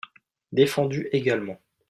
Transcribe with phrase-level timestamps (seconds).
[0.51, 1.61] Défendu également.